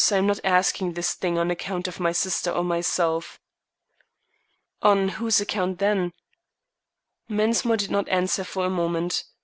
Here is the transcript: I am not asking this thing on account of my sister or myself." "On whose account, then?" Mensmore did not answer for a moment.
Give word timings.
I 0.11 0.15
am 0.17 0.25
not 0.25 0.39
asking 0.43 0.93
this 0.93 1.13
thing 1.13 1.37
on 1.37 1.51
account 1.51 1.87
of 1.87 1.99
my 1.99 2.11
sister 2.11 2.49
or 2.49 2.63
myself." 2.63 3.39
"On 4.81 5.09
whose 5.09 5.39
account, 5.39 5.77
then?" 5.77 6.13
Mensmore 7.29 7.77
did 7.77 7.91
not 7.91 8.09
answer 8.09 8.43
for 8.43 8.65
a 8.65 8.69
moment. 8.71 9.25